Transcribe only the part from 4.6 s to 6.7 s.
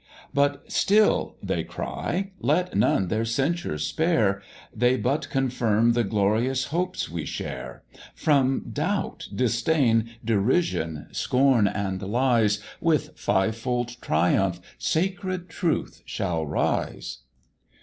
They but confirm the glorious